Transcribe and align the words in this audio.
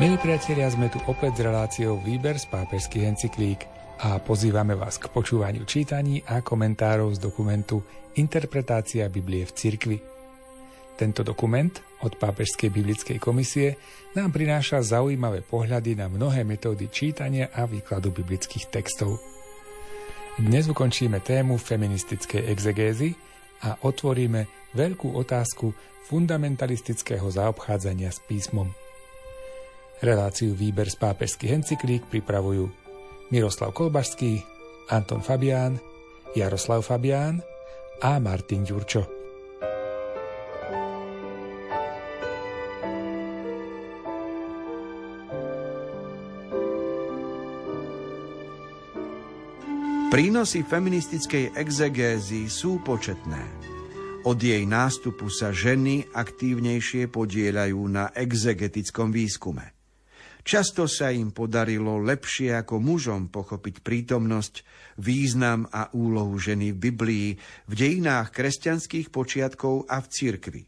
Milí 0.00 0.16
priatelia, 0.16 0.64
sme 0.72 0.88
tu 0.88 0.96
opäť 1.12 1.36
s 1.36 1.44
reláciou 1.44 2.00
Výber 2.00 2.40
z 2.40 2.48
pápežských 2.48 3.04
encyklík 3.04 3.68
a 4.00 4.16
pozývame 4.16 4.72
vás 4.72 4.96
k 4.96 5.12
počúvaniu 5.12 5.68
čítaní 5.68 6.24
a 6.24 6.40
komentárov 6.40 7.12
z 7.12 7.20
dokumentu 7.20 7.84
Interpretácia 8.16 9.12
Biblie 9.12 9.44
v 9.44 9.52
cirkvi. 9.52 9.98
Tento 10.96 11.20
dokument 11.20 11.84
od 12.00 12.16
Pápežskej 12.16 12.72
biblickej 12.72 13.20
komisie 13.20 13.76
nám 14.16 14.32
prináša 14.32 14.80
zaujímavé 14.80 15.44
pohľady 15.44 16.00
na 16.00 16.08
mnohé 16.08 16.48
metódy 16.48 16.88
čítania 16.88 17.52
a 17.52 17.68
výkladu 17.68 18.08
biblických 18.08 18.72
textov. 18.72 19.20
Dnes 20.40 20.64
ukončíme 20.64 21.20
tému 21.20 21.60
feministickej 21.60 22.48
exegézy 22.48 23.12
a 23.68 23.76
otvoríme 23.84 24.48
veľkú 24.72 25.12
otázku 25.12 25.76
fundamentalistického 26.08 27.28
zaobchádzania 27.28 28.08
s 28.08 28.24
písmom. 28.24 28.79
Reláciu 30.00 30.56
Výber 30.56 30.88
z 30.88 30.96
pápežských 30.96 31.60
encyklík 31.60 32.08
pripravujú 32.08 32.72
Miroslav 33.28 33.76
Kolbašský, 33.76 34.40
Anton 34.88 35.20
Fabián, 35.20 35.76
Jaroslav 36.32 36.80
Fabián 36.80 37.44
a 38.00 38.16
Martin 38.16 38.64
Ďurčo. 38.64 39.04
Prínosy 50.08 50.64
feministickej 50.64 51.54
exegézy 51.60 52.48
sú 52.48 52.80
početné. 52.80 53.44
Od 54.24 54.40
jej 54.40 54.64
nástupu 54.64 55.28
sa 55.28 55.52
ženy 55.52 56.08
aktívnejšie 56.16 57.12
podielajú 57.12 57.84
na 57.84 58.08
exegetickom 58.16 59.12
výskume. 59.12 59.79
Často 60.40 60.88
sa 60.88 61.12
im 61.12 61.36
podarilo 61.36 62.00
lepšie 62.00 62.56
ako 62.56 62.80
mužom 62.80 63.28
pochopiť 63.28 63.84
prítomnosť, 63.84 64.54
význam 64.96 65.68
a 65.68 65.92
úlohu 65.92 66.40
ženy 66.40 66.72
v 66.72 66.78
Biblii, 66.90 67.28
v 67.68 67.72
dejinách 67.76 68.32
kresťanských 68.32 69.12
počiatkov 69.12 69.84
a 69.88 70.00
v 70.00 70.06
cirkvi. 70.08 70.62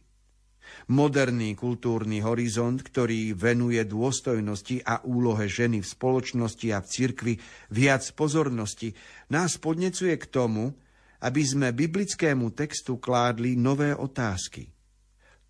Moderný 0.93 1.55
kultúrny 1.55 2.25
horizont, 2.25 2.81
ktorý 2.81 3.37
venuje 3.37 3.81
dôstojnosti 3.85 4.83
a 4.83 5.05
úlohe 5.05 5.47
ženy 5.47 5.85
v 5.85 5.87
spoločnosti 5.87 6.69
a 6.73 6.81
v 6.81 6.91
cirkvi 6.91 7.35
viac 7.71 8.03
pozornosti, 8.17 8.91
nás 9.31 9.61
podnecuje 9.61 10.17
k 10.17 10.27
tomu, 10.27 10.75
aby 11.23 11.43
sme 11.47 11.71
biblickému 11.71 12.51
textu 12.57 12.99
kládli 12.99 13.55
nové 13.55 13.95
otázky. 13.95 14.67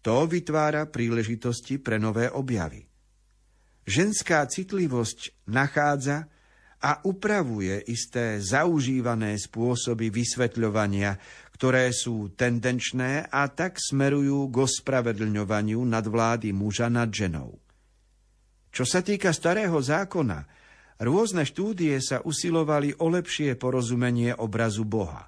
To 0.04 0.26
vytvára 0.28 0.90
príležitosti 0.90 1.78
pre 1.78 1.96
nové 1.96 2.28
objavy. 2.28 2.91
Ženská 3.82 4.46
citlivosť 4.46 5.50
nachádza 5.50 6.30
a 6.82 7.02
upravuje 7.06 7.82
isté 7.90 8.38
zaužívané 8.38 9.38
spôsoby 9.38 10.10
vysvetľovania, 10.10 11.18
ktoré 11.54 11.90
sú 11.94 12.34
tendenčné 12.34 13.26
a 13.30 13.46
tak 13.50 13.78
smerujú 13.78 14.50
k 14.50 14.56
ospravedlňovaniu 14.66 15.82
nadvlády 15.82 16.50
muža 16.50 16.90
nad 16.90 17.10
ženou. 17.10 17.58
Čo 18.70 18.82
sa 18.86 19.02
týka 19.02 19.30
starého 19.30 19.78
zákona, 19.78 20.46
rôzne 21.02 21.46
štúdie 21.46 21.98
sa 22.02 22.22
usilovali 22.22 22.94
o 22.98 23.06
lepšie 23.10 23.54
porozumenie 23.58 24.34
obrazu 24.34 24.82
Boha. 24.82 25.26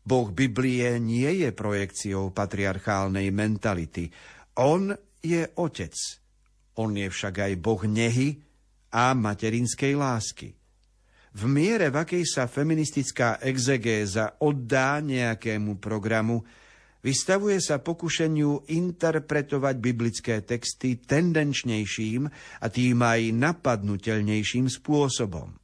Boh 0.00 0.28
Biblie 0.32 0.96
nie 1.00 1.44
je 1.44 1.52
projekciou 1.52 2.32
patriarchálnej 2.32 3.28
mentality. 3.28 4.08
On 4.56 4.92
je 5.20 5.44
otec– 5.56 5.92
on 6.78 6.94
je 6.94 7.08
však 7.10 7.50
aj 7.50 7.52
Boh 7.58 7.82
nehy 7.82 8.38
a 8.94 9.14
materinskej 9.14 9.94
lásky. 9.98 10.54
V 11.30 11.46
miere, 11.46 11.94
v 11.94 11.96
akej 12.02 12.24
sa 12.26 12.50
feministická 12.50 13.38
exegéza 13.38 14.34
oddá 14.42 14.98
nejakému 14.98 15.78
programu, 15.78 16.42
vystavuje 17.06 17.62
sa 17.62 17.78
pokušeniu 17.78 18.66
interpretovať 18.66 19.74
biblické 19.78 20.42
texty 20.42 20.98
tendenčnejším 20.98 22.26
a 22.58 22.66
tým 22.66 22.98
aj 22.98 23.30
napadnutelnejším 23.30 24.66
spôsobom. 24.66 25.54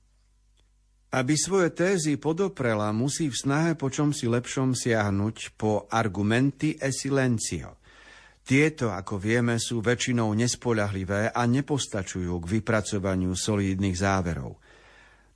Aby 1.10 1.34
svoje 1.34 1.74
tézy 1.74 2.14
podoprela, 2.14 2.94
musí 2.94 3.26
v 3.26 3.34
snahe 3.34 3.72
po 3.74 3.90
čom 3.90 4.14
si 4.14 4.30
lepšom 4.30 4.74
siahnuť 4.74 5.58
po 5.58 5.90
argumenty 5.90 6.78
e 6.78 6.94
silencio– 6.94 7.74
tieto, 8.46 8.94
ako 8.94 9.18
vieme, 9.18 9.58
sú 9.58 9.82
väčšinou 9.82 10.30
nespoľahlivé 10.38 11.34
a 11.34 11.42
nepostačujú 11.50 12.38
k 12.38 12.46
vypracovaniu 12.62 13.34
solídnych 13.34 13.98
záverov. 13.98 14.54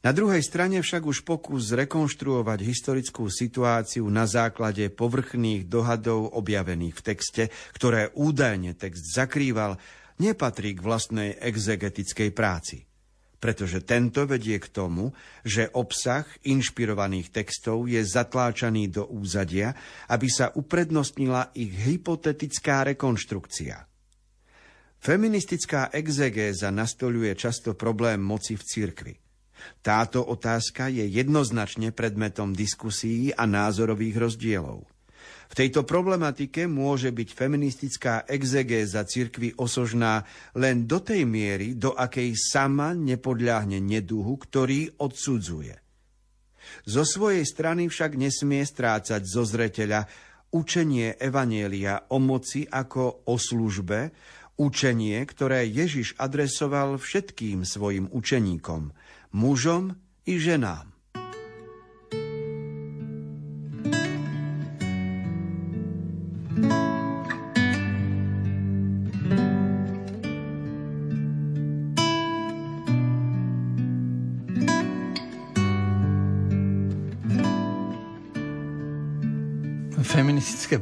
Na 0.00 0.16
druhej 0.16 0.40
strane 0.40 0.80
však 0.80 1.02
už 1.04 1.28
pokus 1.28 1.74
zrekonštruovať 1.74 2.58
historickú 2.64 3.28
situáciu 3.28 4.06
na 4.08 4.24
základe 4.24 4.88
povrchných 4.88 5.68
dohadov 5.68 6.32
objavených 6.38 6.94
v 6.96 7.04
texte, 7.04 7.42
ktoré 7.76 8.08
údajne 8.16 8.78
text 8.78 9.12
zakrýval, 9.12 9.76
nepatrí 10.16 10.72
k 10.72 10.80
vlastnej 10.80 11.30
exegetickej 11.36 12.30
práci 12.32 12.89
pretože 13.40 13.80
tento 13.80 14.28
vedie 14.28 14.60
k 14.60 14.68
tomu, 14.68 15.16
že 15.42 15.72
obsah 15.72 16.28
inšpirovaných 16.44 17.32
textov 17.32 17.88
je 17.88 18.04
zatláčaný 18.04 18.92
do 18.92 19.08
úzadia, 19.08 19.72
aby 20.12 20.28
sa 20.28 20.52
uprednostnila 20.52 21.56
ich 21.56 21.72
hypotetická 21.72 22.84
rekonštrukcia. 22.92 23.88
Feministická 25.00 25.88
exegéza 25.96 26.68
nastoluje 26.68 27.32
často 27.32 27.72
problém 27.72 28.20
moci 28.20 28.60
v 28.60 28.62
cirkvi. 28.62 29.14
Táto 29.80 30.20
otázka 30.28 30.92
je 30.92 31.08
jednoznačne 31.08 31.92
predmetom 31.96 32.52
diskusí 32.52 33.32
a 33.32 33.48
názorových 33.48 34.16
rozdielov. 34.20 34.84
V 35.50 35.58
tejto 35.58 35.82
problematike 35.82 36.70
môže 36.70 37.10
byť 37.10 37.28
feministická 37.34 38.22
exegéza 38.30 39.02
cirkvy 39.02 39.58
osožná 39.58 40.22
len 40.54 40.86
do 40.86 41.02
tej 41.02 41.26
miery, 41.26 41.74
do 41.74 41.90
akej 41.90 42.38
sama 42.38 42.94
nepodľahne 42.94 43.82
neduhu, 43.82 44.38
ktorý 44.38 45.02
odsudzuje. 45.02 45.74
Zo 46.86 47.02
svojej 47.02 47.42
strany 47.42 47.90
však 47.90 48.14
nesmie 48.14 48.62
strácať 48.62 49.26
zo 49.26 49.42
zreteľa 49.42 50.06
učenie 50.54 51.18
Evanielia 51.18 52.06
o 52.14 52.22
moci 52.22 52.62
ako 52.62 53.26
o 53.26 53.34
službe, 53.34 54.14
učenie, 54.54 55.18
ktoré 55.26 55.66
Ježiš 55.66 56.14
adresoval 56.14 56.94
všetkým 56.94 57.66
svojim 57.66 58.06
učeníkom, 58.06 58.94
mužom 59.34 59.98
i 60.30 60.38
ženám. 60.38 60.89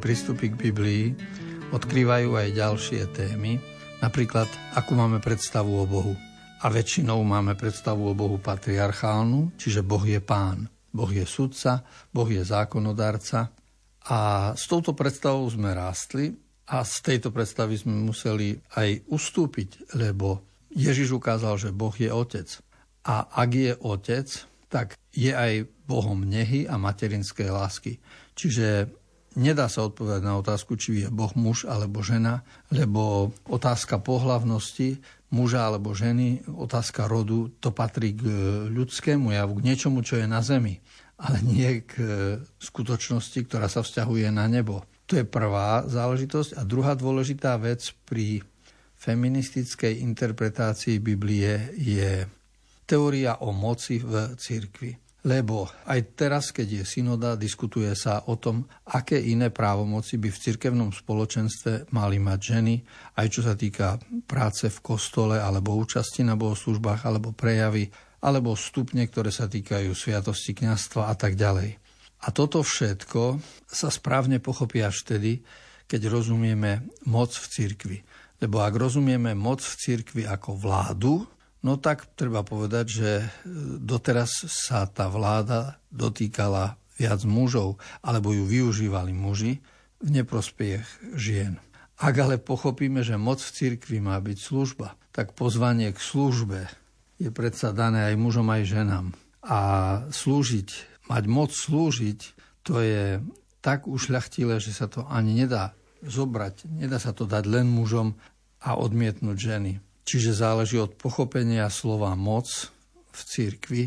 Prístupy 0.08 0.48
k 0.48 0.72
Biblii 0.72 1.04
odkrývajú 1.68 2.32
aj 2.32 2.56
ďalšie 2.56 3.12
témy, 3.12 3.60
napríklad 4.00 4.48
akú 4.72 4.96
máme 4.96 5.20
predstavu 5.20 5.68
o 5.68 5.84
Bohu. 5.84 6.16
A 6.64 6.72
väčšinou 6.72 7.20
máme 7.28 7.52
predstavu 7.52 8.08
o 8.08 8.16
Bohu 8.16 8.40
patriarchálnu, 8.40 9.52
čiže 9.60 9.84
Boh 9.84 10.00
je 10.00 10.16
pán. 10.24 10.64
Boh 10.96 11.12
je 11.12 11.28
sudca, 11.28 11.84
Boh 12.08 12.24
je 12.24 12.40
zákonodárca. 12.40 13.52
A 14.08 14.18
s 14.56 14.64
touto 14.64 14.96
predstavou 14.96 15.44
sme 15.52 15.76
rástli 15.76 16.32
a 16.72 16.88
z 16.88 17.04
tejto 17.04 17.28
predstavy 17.28 17.76
sme 17.76 17.92
museli 17.92 18.56
aj 18.80 19.12
ustúpiť, 19.12 19.92
lebo 19.92 20.40
Ježiš 20.72 21.20
ukázal, 21.20 21.60
že 21.60 21.76
Boh 21.76 21.92
je 21.92 22.08
otec. 22.08 22.48
A 23.04 23.28
ak 23.28 23.50
je 23.52 23.76
otec, 23.76 24.24
tak 24.72 24.96
je 25.12 25.36
aj 25.36 25.68
Bohom 25.84 26.24
nehy 26.24 26.64
a 26.64 26.80
materinskej 26.80 27.52
lásky. 27.52 28.00
Čiže 28.32 28.88
Nedá 29.38 29.70
sa 29.70 29.86
odpovedať 29.86 30.22
na 30.26 30.34
otázku, 30.34 30.74
či 30.74 31.06
je 31.06 31.08
Boh 31.14 31.30
muž 31.38 31.62
alebo 31.62 32.02
žena, 32.02 32.42
lebo 32.74 33.30
otázka 33.46 34.02
pohlavnosti 34.02 34.98
muža 35.30 35.70
alebo 35.70 35.94
ženy, 35.94 36.42
otázka 36.50 37.06
rodu, 37.06 37.46
to 37.62 37.70
patrí 37.70 38.18
k 38.18 38.26
ľudskému 38.66 39.30
javu, 39.30 39.62
k 39.62 39.66
niečomu, 39.70 40.02
čo 40.02 40.18
je 40.18 40.26
na 40.26 40.42
zemi, 40.42 40.82
ale 41.22 41.38
nie 41.46 41.86
k 41.86 41.94
skutočnosti, 42.58 43.38
ktorá 43.46 43.70
sa 43.70 43.86
vzťahuje 43.86 44.26
na 44.34 44.50
nebo. 44.50 44.82
To 45.06 45.16
je 45.16 45.24
prvá 45.24 45.86
záležitosť. 45.86 46.58
A 46.58 46.66
druhá 46.66 46.98
dôležitá 46.98 47.56
vec 47.62 47.94
pri 48.10 48.42
feministickej 48.98 50.02
interpretácii 50.02 50.98
Biblie 50.98 51.72
je 51.78 52.26
teória 52.84 53.38
o 53.40 53.54
moci 53.54 54.02
v 54.02 54.34
cirkvi. 54.34 55.07
Lebo 55.26 55.66
aj 55.90 56.14
teraz, 56.14 56.54
keď 56.54 56.82
je 56.82 56.84
synoda, 56.86 57.34
diskutuje 57.34 57.90
sa 57.98 58.22
o 58.30 58.38
tom, 58.38 58.70
aké 58.86 59.18
iné 59.18 59.50
právomoci 59.50 60.14
by 60.14 60.30
v 60.30 60.42
cirkevnom 60.46 60.94
spoločenstve 60.94 61.90
mali 61.90 62.22
mať 62.22 62.38
ženy, 62.38 62.74
aj 63.18 63.26
čo 63.26 63.40
sa 63.42 63.58
týka 63.58 63.98
práce 64.30 64.70
v 64.70 64.78
kostole, 64.78 65.42
alebo 65.42 65.74
účasti 65.74 66.22
na 66.22 66.38
bohoslužbách, 66.38 67.02
alebo 67.02 67.34
prejavy, 67.34 67.90
alebo 68.22 68.54
stupne, 68.54 69.02
ktoré 69.10 69.34
sa 69.34 69.50
týkajú 69.50 69.90
sviatosti 69.90 70.54
kňastva 70.54 71.10
a 71.10 71.14
tak 71.18 71.34
ďalej. 71.34 71.78
A 72.18 72.34
toto 72.34 72.62
všetko 72.62 73.38
sa 73.66 73.90
správne 73.90 74.42
pochopí 74.42 74.82
až 74.82 75.02
vtedy, 75.06 75.42
keď 75.86 76.10
rozumieme 76.10 76.86
moc 77.06 77.30
v 77.34 77.46
cirkvi. 77.46 77.98
Lebo 78.38 78.62
ak 78.62 78.74
rozumieme 78.74 79.34
moc 79.34 79.62
v 79.62 79.74
cirkvi 79.78 80.22
ako 80.26 80.54
vládu, 80.58 81.26
No 81.68 81.76
tak 81.76 82.08
treba 82.16 82.40
povedať, 82.40 82.86
že 82.88 83.10
e, 83.20 83.24
doteraz 83.76 84.48
sa 84.48 84.88
tá 84.88 85.12
vláda 85.12 85.76
dotýkala 85.92 86.80
viac 86.96 87.20
mužov, 87.28 87.76
alebo 88.00 88.32
ju 88.32 88.48
využívali 88.48 89.12
muži 89.12 89.60
v 90.00 90.08
neprospiech 90.16 91.12
žien. 91.12 91.60
Ak 92.00 92.16
ale 92.16 92.40
pochopíme, 92.40 93.04
že 93.04 93.20
moc 93.20 93.44
v 93.44 93.52
cirkvi 93.52 94.00
má 94.00 94.16
byť 94.16 94.38
služba, 94.40 94.96
tak 95.12 95.36
pozvanie 95.36 95.92
k 95.92 96.00
službe 96.00 96.72
je 97.20 97.28
predsa 97.28 97.76
dané 97.76 98.08
aj 98.08 98.16
mužom, 98.16 98.48
aj 98.48 98.64
ženám. 98.64 99.06
A 99.44 99.58
slúžiť, 100.08 100.68
mať 101.12 101.24
moc 101.28 101.52
slúžiť, 101.52 102.20
to 102.64 102.80
je 102.80 103.20
tak 103.60 103.84
ušľachtilé, 103.84 104.56
že 104.56 104.72
sa 104.72 104.88
to 104.88 105.04
ani 105.04 105.44
nedá 105.44 105.76
zobrať, 106.00 106.64
nedá 106.64 106.96
sa 106.96 107.12
to 107.12 107.28
dať 107.28 107.44
len 107.44 107.68
mužom 107.68 108.16
a 108.64 108.72
odmietnúť 108.78 109.36
ženy. 109.36 109.72
Čiže 110.08 110.40
záleží 110.40 110.80
od 110.80 110.96
pochopenia 110.96 111.68
slova 111.68 112.16
moc 112.16 112.48
v 113.12 113.20
cirkvi, 113.28 113.84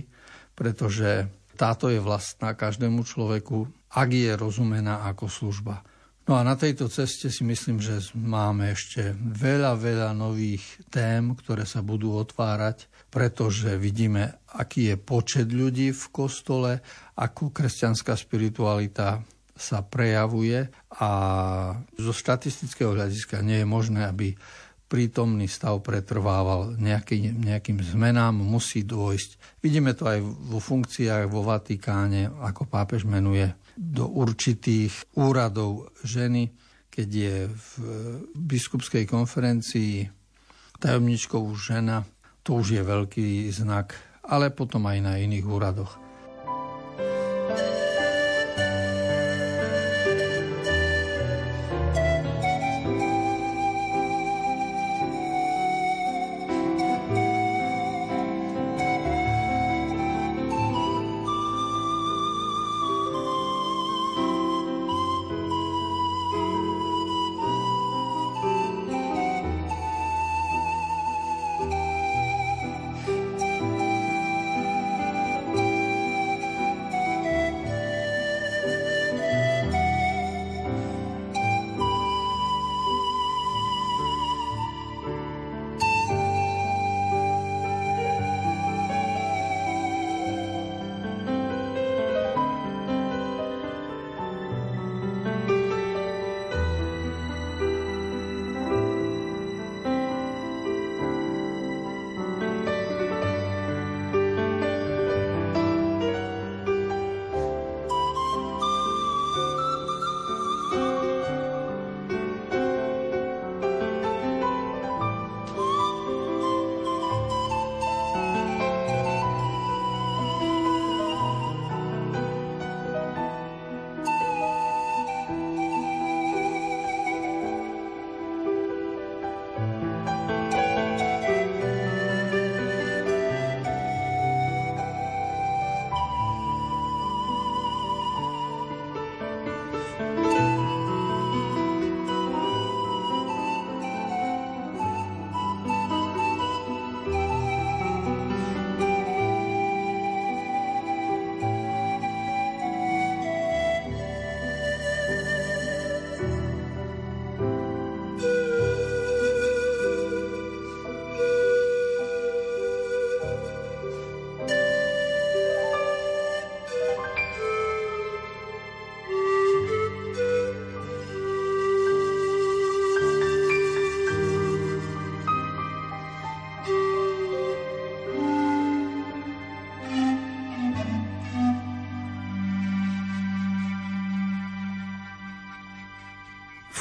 pretože 0.54 1.26
táto 1.58 1.90
je 1.90 1.98
vlastná 1.98 2.54
každému 2.54 3.02
človeku, 3.02 3.66
ak 3.90 4.10
je 4.14 4.30
rozumená 4.38 5.10
ako 5.10 5.26
služba. 5.26 5.82
No 6.30 6.38
a 6.38 6.46
na 6.46 6.54
tejto 6.54 6.86
ceste 6.94 7.34
si 7.34 7.42
myslím, 7.42 7.82
že 7.82 8.14
máme 8.14 8.70
ešte 8.70 9.18
veľa, 9.18 9.74
veľa 9.82 10.10
nových 10.14 10.62
tém, 10.94 11.34
ktoré 11.34 11.66
sa 11.66 11.82
budú 11.82 12.14
otvárať, 12.14 12.86
pretože 13.10 13.74
vidíme, 13.82 14.38
aký 14.54 14.94
je 14.94 14.98
počet 15.02 15.50
ľudí 15.50 15.90
v 15.90 16.06
kostole, 16.14 16.86
ako 17.18 17.50
kresťanská 17.50 18.14
spiritualita 18.14 19.26
sa 19.58 19.82
prejavuje 19.82 20.70
a 21.02 21.10
zo 21.98 22.14
štatistického 22.14 22.94
hľadiska 22.94 23.42
nie 23.42 23.66
je 23.66 23.68
možné, 23.68 24.06
aby 24.06 24.38
prítomný 24.92 25.48
stav 25.48 25.80
pretrvával, 25.80 26.76
nejaký, 26.76 27.32
nejakým 27.32 27.80
zmenám 27.80 28.36
musí 28.36 28.84
dôjsť. 28.84 29.64
Vidíme 29.64 29.96
to 29.96 30.04
aj 30.12 30.20
vo 30.20 30.60
funkciách 30.60 31.32
vo 31.32 31.48
Vatikáne, 31.48 32.28
ako 32.28 32.68
pápež 32.68 33.08
menuje 33.08 33.48
do 33.80 34.12
určitých 34.12 35.16
úradov 35.16 35.96
ženy, 36.04 36.52
keď 36.92 37.08
je 37.08 37.36
v 37.48 37.72
biskupskej 38.36 39.08
konferencii 39.08 40.12
tajomničkou 40.84 41.48
žena, 41.56 42.04
to 42.44 42.60
už 42.60 42.76
je 42.76 42.84
veľký 42.84 43.48
znak, 43.54 43.96
ale 44.28 44.52
potom 44.52 44.92
aj 44.92 45.00
na 45.00 45.14
iných 45.16 45.46
úradoch. 45.48 46.01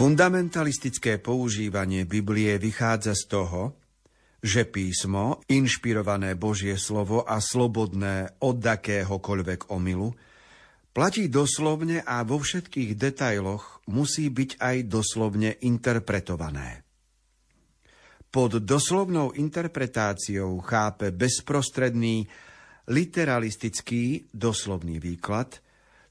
Fundamentalistické 0.00 1.20
používanie 1.20 2.08
Biblie 2.08 2.56
vychádza 2.56 3.12
z 3.12 3.24
toho, 3.36 3.76
že 4.40 4.64
písmo, 4.64 5.44
inšpirované 5.44 6.40
Božie 6.40 6.80
slovo 6.80 7.20
a 7.20 7.36
slobodné 7.36 8.40
od 8.40 8.64
akéhokoľvek 8.64 9.68
omylu, 9.68 10.16
platí 10.96 11.28
doslovne 11.28 12.00
a 12.00 12.24
vo 12.24 12.40
všetkých 12.40 12.96
detailoch 12.96 13.84
musí 13.92 14.32
byť 14.32 14.56
aj 14.56 14.76
doslovne 14.88 15.60
interpretované. 15.68 16.80
Pod 18.32 18.56
doslovnou 18.56 19.36
interpretáciou 19.36 20.64
chápe 20.64 21.12
bezprostredný 21.12 22.24
literalistický 22.88 24.32
doslovný 24.32 24.96
výklad, 24.96 25.60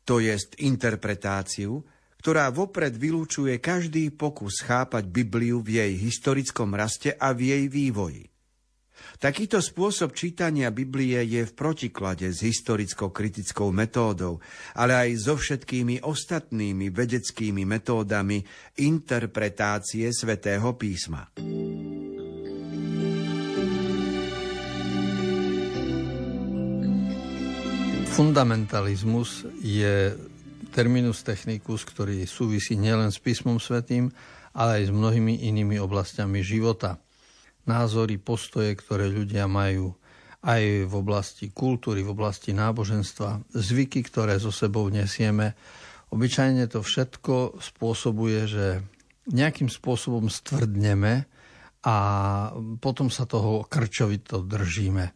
to 0.05 0.21
jest 0.21 0.61
interpretáciu, 0.61 1.81
ktorá 2.19 2.51
vopred 2.51 2.99
vylúčuje 2.99 3.57
každý 3.63 4.11
pokus 4.11 4.59
chápať 4.59 5.07
Bibliu 5.07 5.63
v 5.63 5.79
jej 5.79 5.93
historickom 5.95 6.75
raste 6.75 7.15
a 7.15 7.31
v 7.31 7.55
jej 7.55 7.65
vývoji. 7.71 8.27
Takýto 9.19 9.59
spôsob 9.59 10.15
čítania 10.15 10.71
Biblie 10.71 11.19
je 11.23 11.43
v 11.43 11.51
protiklade 11.51 12.27
s 12.31 12.39
historicko-kritickou 12.39 13.71
metódou, 13.71 14.39
ale 14.75 14.95
aj 14.95 15.09
so 15.19 15.35
všetkými 15.35 16.03
ostatnými 16.03 16.87
vedeckými 16.91 17.63
metódami 17.67 18.43
interpretácie 18.79 20.07
svätého 20.11 20.75
písma. 20.75 21.31
Fundamentalizmus 28.19 29.47
je 29.63 30.11
terminus 30.79 31.27
technicus, 31.27 31.83
ktorý 31.83 32.23
súvisí 32.23 32.79
nielen 32.79 33.11
s 33.11 33.19
písmom 33.19 33.59
svetým, 33.59 34.07
ale 34.55 34.79
aj 34.79 34.83
s 34.87 34.91
mnohými 34.95 35.43
inými 35.51 35.75
oblastiami 35.75 36.39
života. 36.39 36.95
Názory, 37.67 38.15
postoje, 38.15 38.79
ktoré 38.79 39.11
ľudia 39.11 39.43
majú 39.51 39.91
aj 40.39 40.87
v 40.87 40.93
oblasti 40.95 41.51
kultúry, 41.51 41.99
v 41.99 42.15
oblasti 42.15 42.55
náboženstva, 42.55 43.51
zvyky, 43.51 44.07
ktoré 44.07 44.39
so 44.39 44.55
sebou 44.55 44.87
nesieme. 44.87 45.59
Obyčajne 46.15 46.63
to 46.71 46.79
všetko 46.79 47.59
spôsobuje, 47.59 48.47
že 48.47 48.79
nejakým 49.27 49.67
spôsobom 49.67 50.31
stvrdneme 50.31 51.27
a 51.83 51.95
potom 52.79 53.11
sa 53.11 53.27
toho 53.27 53.67
krčovito 53.67 54.47
držíme. 54.47 55.11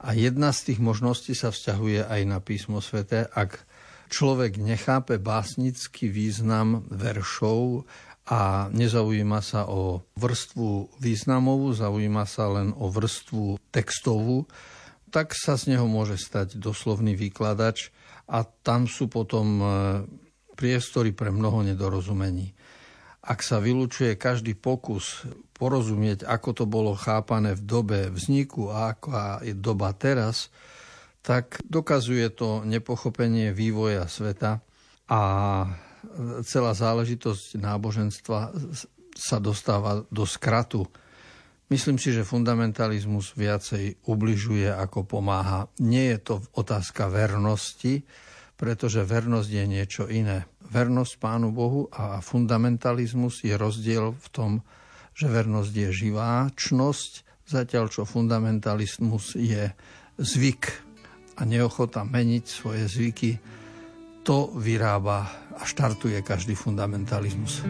A 0.00 0.08
jedna 0.16 0.48
z 0.48 0.72
tých 0.72 0.80
možností 0.80 1.36
sa 1.36 1.52
vzťahuje 1.52 2.08
aj 2.08 2.20
na 2.24 2.40
písmo 2.40 2.80
svete, 2.80 3.28
ak 3.28 3.68
človek 4.08 4.60
nechápe 4.60 5.20
básnický 5.20 6.08
význam 6.08 6.84
veršov 6.90 7.84
a 8.24 8.72
nezaujíma 8.72 9.40
sa 9.44 9.68
o 9.68 10.00
vrstvu 10.16 10.96
významovú, 10.96 11.76
zaujíma 11.76 12.24
sa 12.24 12.48
len 12.48 12.72
o 12.72 12.88
vrstvu 12.88 13.60
textovú, 13.68 14.48
tak 15.12 15.36
sa 15.36 15.60
z 15.60 15.76
neho 15.76 15.84
môže 15.84 16.16
stať 16.16 16.56
doslovný 16.56 17.14
výkladač 17.14 17.92
a 18.24 18.42
tam 18.42 18.88
sú 18.88 19.12
potom 19.12 19.46
e, 19.60 19.66
priestory 20.56 21.12
pre 21.12 21.28
mnoho 21.28 21.62
nedorozumení. 21.62 22.56
Ak 23.24 23.44
sa 23.44 23.60
vylúčuje 23.60 24.16
každý 24.16 24.56
pokus 24.56 25.24
porozumieť, 25.56 26.28
ako 26.28 26.50
to 26.52 26.64
bolo 26.68 26.92
chápané 26.96 27.56
v 27.56 27.62
dobe 27.62 27.98
vzniku 28.12 28.72
a 28.72 28.92
aká 28.96 29.40
je 29.44 29.52
doba 29.56 29.92
teraz, 29.96 30.48
tak 31.24 31.64
dokazuje 31.64 32.28
to 32.36 32.68
nepochopenie 32.68 33.56
vývoja 33.56 34.04
sveta 34.04 34.60
a 35.08 35.20
celá 36.44 36.72
záležitosť 36.76 37.56
náboženstva 37.56 38.52
sa 39.16 39.36
dostáva 39.40 40.04
do 40.12 40.28
skratu. 40.28 40.84
Myslím 41.72 41.96
si, 41.96 42.12
že 42.12 42.28
fundamentalizmus 42.28 43.32
viacej 43.40 44.04
ubližuje 44.04 44.68
ako 44.68 45.08
pomáha. 45.08 45.72
Nie 45.80 46.12
je 46.14 46.20
to 46.20 46.34
otázka 46.60 47.08
vernosti, 47.08 48.04
pretože 48.60 49.00
vernosť 49.00 49.48
je 49.48 49.64
niečo 49.64 50.04
iné. 50.12 50.44
Vernosť 50.68 51.16
Pánu 51.16 51.56
Bohu 51.56 51.88
a 51.88 52.20
fundamentalizmus 52.20 53.48
je 53.48 53.56
rozdiel 53.56 54.12
v 54.12 54.28
tom, 54.28 54.50
že 55.16 55.30
vernosť 55.32 55.72
je 55.72 55.90
živáčnosť, 56.04 57.12
zatiaľ 57.48 57.88
čo 57.88 58.04
fundamentalizmus 58.04 59.40
je 59.40 59.72
zvyk 60.20 60.83
a 61.34 61.42
neochota 61.42 62.06
meniť 62.06 62.44
svoje 62.46 62.86
zvyky. 62.86 63.30
To 64.24 64.54
vyrába 64.56 65.28
a 65.58 65.62
štartuje 65.68 66.22
každý 66.24 66.56
fundamentalizmus. 66.56 67.60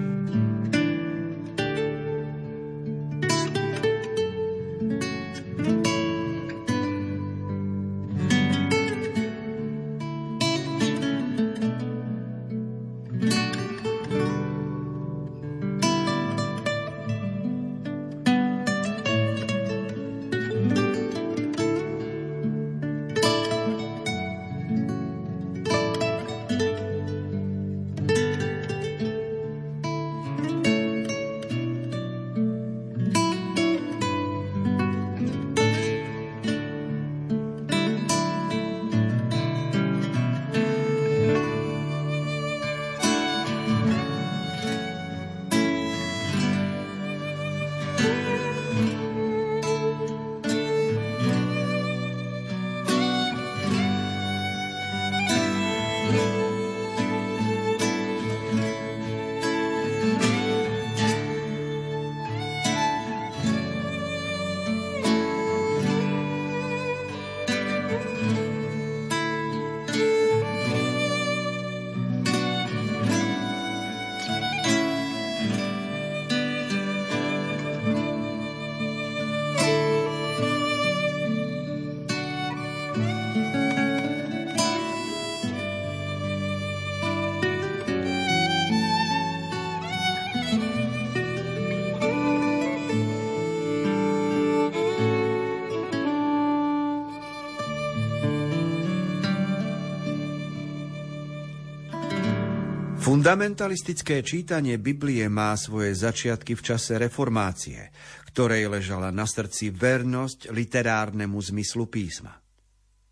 Fundamentalistické 103.05 104.25
čítanie 104.25 104.81
Biblie 104.81 105.29
má 105.29 105.53
svoje 105.61 105.93
začiatky 105.93 106.57
v 106.57 106.63
čase 106.73 106.97
reformácie, 106.97 107.93
ktorej 108.33 108.73
ležala 108.73 109.13
na 109.13 109.29
srdci 109.29 109.69
vernosť 109.77 110.49
literárnemu 110.49 111.37
zmyslu 111.37 111.85
písma. 111.85 112.33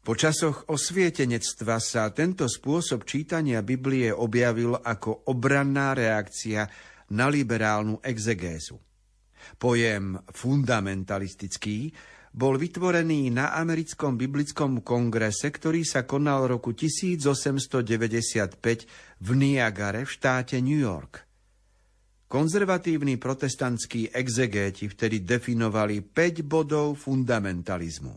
Po 0.00 0.16
časoch 0.16 0.72
osvietenectva 0.72 1.76
sa 1.76 2.08
tento 2.08 2.48
spôsob 2.48 3.04
čítania 3.04 3.60
Biblie 3.60 4.08
objavil 4.08 4.72
ako 4.80 5.28
obranná 5.28 5.92
reakcia 5.92 6.64
na 7.12 7.28
liberálnu 7.28 8.00
exegézu. 8.00 8.80
Pojem 9.60 10.16
fundamentalistický 10.24 11.92
bol 12.32 12.56
vytvorený 12.56 13.28
na 13.28 13.52
americkom 13.60 14.16
biblickom 14.16 14.80
kongrese, 14.80 15.52
ktorý 15.52 15.84
sa 15.84 16.08
konal 16.08 16.48
roku 16.48 16.72
1895 16.72 18.56
v 19.20 19.28
Niagare 19.36 20.08
v 20.08 20.10
štáte 20.10 20.56
New 20.64 20.80
York. 20.80 21.28
Konzervatívni 22.32 23.20
protestantskí 23.20 24.08
exegéti 24.08 24.88
vtedy 24.88 25.20
definovali 25.20 26.00
5 26.00 26.40
bodov 26.48 26.96
fundamentalizmu. 26.96 28.16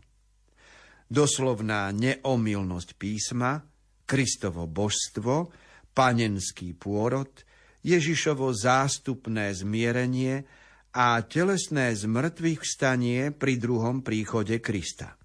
Doslovná 1.11 1.91
neomilnosť 1.91 2.89
písma, 2.95 3.59
Kristovo 4.07 4.71
božstvo, 4.71 5.51
panenský 5.91 6.71
pôrod, 6.79 7.43
Ježišovo 7.83 8.55
zástupné 8.55 9.51
zmierenie, 9.51 10.47
a 10.95 11.19
telesné 11.27 11.91
zmrtvých 11.91 12.63
vstanie 12.63 13.35
pri 13.35 13.59
druhom 13.59 13.99
príchode 13.99 14.63
Krista. 14.63 15.19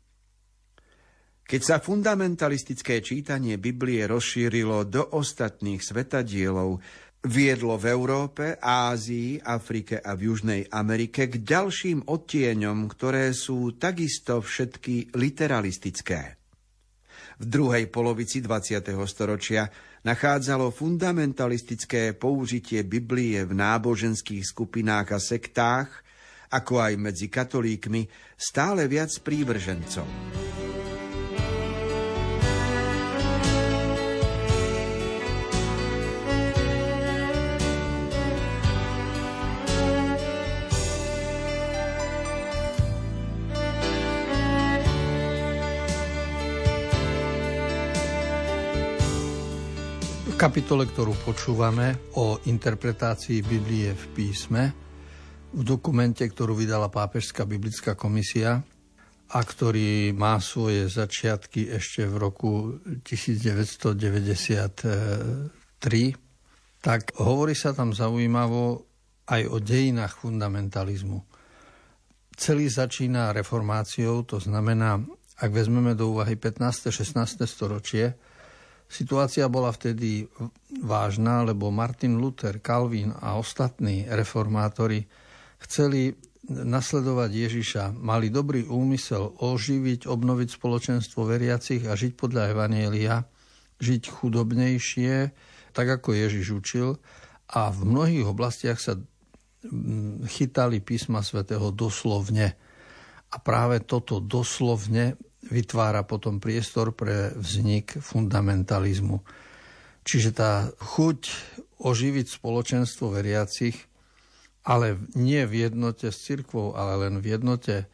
Keď 1.46 1.60
sa 1.62 1.76
fundamentalistické 1.78 2.98
čítanie 2.98 3.54
Biblie 3.54 4.02
rozšírilo 4.06 4.86
do 4.90 5.14
ostatných 5.14 5.78
svetadielov, 5.82 6.82
viedlo 7.26 7.78
v 7.78 7.84
Európe, 7.90 8.58
Ázii, 8.58 9.38
Afrike 9.38 10.02
a 10.02 10.18
v 10.18 10.30
Južnej 10.30 10.62
Amerike 10.70 11.30
k 11.30 11.38
ďalším 11.38 12.06
odtieňom, 12.06 12.90
ktoré 12.90 13.30
sú 13.30 13.78
takisto 13.78 14.42
všetky 14.42 15.14
literalistické. 15.14 16.38
V 17.40 17.44
druhej 17.46 17.86
polovici 17.88 18.42
20. 18.42 18.90
storočia 19.06 19.70
nachádzalo 20.06 20.72
fundamentalistické 20.72 22.16
použitie 22.16 22.80
Biblie 22.86 23.44
v 23.44 23.52
náboženských 23.52 24.44
skupinách 24.44 25.16
a 25.16 25.20
sektách, 25.20 25.88
ako 26.50 26.82
aj 26.82 26.92
medzi 26.98 27.26
katolíkmi, 27.30 28.08
stále 28.34 28.88
viac 28.90 29.12
prívržencov. 29.22 30.08
Kapitole, 50.40 50.88
ktorú 50.88 51.20
počúvame 51.20 52.16
o 52.16 52.40
interpretácii 52.48 53.44
Biblie 53.44 53.92
v 53.92 54.04
písme, 54.16 54.72
v 55.52 55.60
dokumente, 55.60 56.24
ktorú 56.24 56.56
vydala 56.56 56.88
Pápežská 56.88 57.44
biblická 57.44 57.92
komisia 57.92 58.64
a 59.28 59.38
ktorý 59.44 60.16
má 60.16 60.40
svoje 60.40 60.88
začiatky 60.88 61.68
ešte 61.76 62.08
v 62.08 62.14
roku 62.16 62.80
1993, 63.04 65.52
tak 66.80 67.00
hovorí 67.20 67.52
sa 67.52 67.76
tam 67.76 67.92
zaujímavo 67.92 68.88
aj 69.28 69.44
o 69.44 69.60
dejinách 69.60 70.24
fundamentalizmu. 70.24 71.20
Celý 72.40 72.72
začína 72.72 73.36
reformáciou, 73.36 74.24
to 74.24 74.40
znamená, 74.40 75.04
ak 75.36 75.52
vezmeme 75.52 75.92
do 75.92 76.16
úvahy 76.16 76.40
15. 76.40 76.88
16. 76.88 77.44
storočie, 77.44 78.16
Situácia 78.90 79.46
bola 79.46 79.70
vtedy 79.70 80.26
vážna, 80.82 81.46
lebo 81.46 81.70
Martin 81.70 82.18
Luther, 82.18 82.58
Calvin 82.58 83.14
a 83.22 83.38
ostatní 83.38 84.02
reformátori 84.10 85.06
chceli 85.62 86.18
nasledovať 86.50 87.30
Ježiša, 87.30 87.84
mali 87.94 88.34
dobrý 88.34 88.66
úmysel 88.66 89.38
oživiť, 89.38 90.10
obnoviť 90.10 90.48
spoločenstvo 90.58 91.22
veriacich 91.22 91.86
a 91.86 91.94
žiť 91.94 92.18
podľa 92.18 92.50
Evanielia, 92.50 93.22
žiť 93.78 94.02
chudobnejšie, 94.10 95.14
tak 95.70 95.86
ako 95.86 96.10
Ježiš 96.10 96.46
učil. 96.58 96.98
A 97.54 97.70
v 97.70 97.80
mnohých 97.86 98.26
oblastiach 98.26 98.82
sa 98.82 98.98
mm, 98.98 100.26
chytali 100.26 100.82
písma 100.82 101.22
svätého 101.22 101.70
doslovne. 101.70 102.58
A 103.30 103.38
práve 103.38 103.78
toto 103.86 104.18
doslovne 104.18 105.14
vytvára 105.50 106.06
potom 106.06 106.38
priestor 106.38 106.94
pre 106.94 107.34
vznik 107.34 107.98
fundamentalizmu. 107.98 109.20
Čiže 110.06 110.30
tá 110.32 110.70
chuť 110.78 111.20
oživiť 111.82 112.26
spoločenstvo 112.30 113.12
veriacich, 113.12 113.76
ale 114.64 114.96
nie 115.16 115.42
v 115.44 115.68
jednote 115.68 116.08
s 116.08 116.22
cirkvou, 116.24 116.76
ale 116.78 117.08
len 117.08 117.18
v 117.18 117.36
jednote 117.36 117.90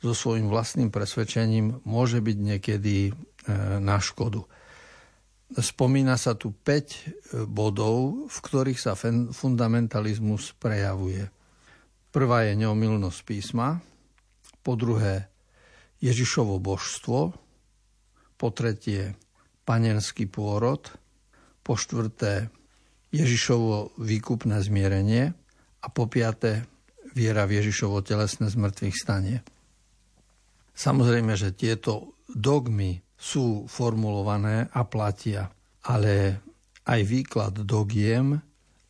so 0.00 0.16
svojím 0.16 0.48
vlastným 0.48 0.88
presvedčením, 0.88 1.84
môže 1.84 2.24
byť 2.24 2.38
niekedy 2.40 2.96
e, 3.08 3.12
na 3.80 4.00
škodu. 4.00 4.40
Spomína 5.50 6.16
sa 6.16 6.32
tu 6.38 6.56
5 6.56 6.64
e, 6.64 6.84
bodov, 7.44 8.24
v 8.32 8.38
ktorých 8.40 8.80
sa 8.80 8.96
fundamentalizmus 9.34 10.56
prejavuje. 10.56 11.28
Prvá 12.10 12.48
je 12.48 12.56
neomilnosť 12.56 13.20
písma, 13.28 13.84
po 14.60 14.76
druhé 14.76 15.28
Ježišovo 16.00 16.56
božstvo, 16.56 17.36
po 18.40 18.48
tretie 18.56 19.12
panenský 19.68 20.24
pôrod, 20.24 20.88
po 21.60 21.76
štvrté 21.76 22.48
Ježišovo 23.12 24.00
výkupné 24.00 24.64
zmierenie 24.64 25.36
a 25.84 25.86
po 25.92 26.08
piaté 26.08 26.64
viera 27.12 27.44
v 27.44 27.60
Ježišovo 27.60 28.00
telesné 28.00 28.48
zmrtvých 28.48 28.96
stanie. 28.96 29.44
Samozrejme, 30.72 31.36
že 31.36 31.52
tieto 31.52 32.16
dogmy 32.32 33.04
sú 33.20 33.68
formulované 33.68 34.72
a 34.72 34.88
platia, 34.88 35.52
ale 35.84 36.40
aj 36.88 37.00
výklad 37.04 37.54
dogiem 37.68 38.40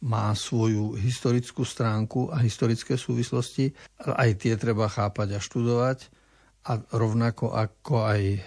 má 0.07 0.31
svoju 0.33 0.95
historickú 0.95 1.67
stránku 1.67 2.31
a 2.31 2.39
historické 2.39 2.95
súvislosti. 2.95 3.75
Aj 3.99 4.31
tie 4.39 4.55
treba 4.55 4.87
chápať 4.87 5.37
a 5.37 5.41
študovať 5.43 6.20
a 6.67 6.73
rovnako 6.93 7.57
ako 7.57 7.95
aj 8.05 8.23
e, 8.37 8.41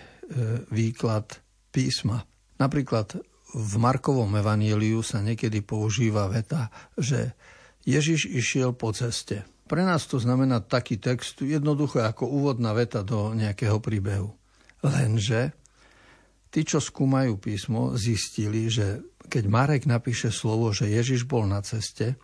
výklad 0.69 1.41
písma. 1.73 2.21
Napríklad 2.61 3.17
v 3.53 3.73
Markovom 3.77 4.29
evaníliu 4.33 5.01
sa 5.05 5.21
niekedy 5.21 5.61
používa 5.61 6.29
veta, 6.29 6.73
že 6.97 7.37
Ježiš 7.85 8.29
išiel 8.29 8.73
po 8.73 8.93
ceste. 8.93 9.45
Pre 9.69 9.81
nás 9.81 10.05
to 10.05 10.17
znamená 10.21 10.61
taký 10.61 11.01
text 11.01 11.41
jednoducho 11.41 12.01
ako 12.03 12.29
úvodná 12.29 12.73
veta 12.73 13.01
do 13.01 13.33
nejakého 13.33 13.77
príbehu. 13.81 14.33
Lenže 14.83 15.55
tí, 16.53 16.61
čo 16.67 16.77
skúmajú 16.83 17.39
písmo, 17.39 17.95
zistili, 17.97 18.67
že 18.69 19.01
keď 19.29 19.43
Marek 19.47 19.83
napíše 19.87 20.29
slovo, 20.29 20.69
že 20.75 20.91
Ježiš 20.91 21.25
bol 21.25 21.47
na 21.47 21.63
ceste, 21.63 22.19